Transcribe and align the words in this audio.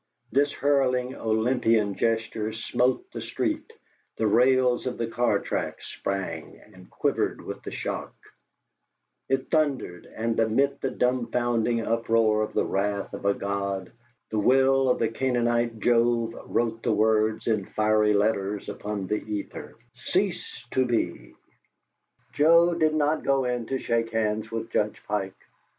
This 0.31 0.51
hurling 0.51 1.13
Olympian 1.13 1.93
gesture 1.93 2.53
smote 2.53 3.11
the 3.11 3.21
street; 3.21 3.71
the 4.17 4.25
rails 4.25 4.87
of 4.87 4.97
the 4.97 5.05
car 5.05 5.37
track 5.37 5.77
sprang 5.83 6.59
and 6.73 6.89
quivered 6.89 7.39
with 7.39 7.61
the 7.61 7.69
shock; 7.69 8.15
it 9.29 9.51
thundered, 9.51 10.07
and, 10.07 10.39
amid 10.39 10.81
the 10.81 10.89
dumfounding 10.89 11.81
uproar 11.85 12.41
of 12.41 12.53
the 12.53 12.65
wrath 12.65 13.13
of 13.13 13.25
a 13.25 13.35
god, 13.35 13.91
the 14.31 14.39
Will 14.39 14.89
of 14.89 14.97
the 14.97 15.07
Canaanite 15.09 15.77
Jove 15.77 16.33
wrote 16.47 16.81
the 16.81 16.91
words 16.93 17.45
in 17.45 17.65
fiery 17.65 18.13
letters 18.15 18.69
upon 18.69 19.05
the 19.05 19.17
ether: 19.31 19.75
"CEASE 19.93 20.65
TO 20.71 20.83
BE!" 20.83 21.35
Joe 22.33 22.73
did 22.73 22.95
not 22.95 23.23
go 23.23 23.43
in 23.45 23.67
to 23.67 23.77
shake 23.77 24.09
hands 24.13 24.49
with 24.51 24.71
Judge 24.71 24.99
Pike. 25.07 25.37